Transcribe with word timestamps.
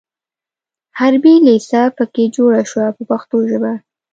حربي 0.99 1.33
لېسه 1.45 1.81
په 1.97 2.03
کې 2.13 2.23
جوړه 2.35 2.61
شوه 2.71 2.87
په 2.95 3.03
پښتو 3.09 3.37
ژبه. 3.49 3.73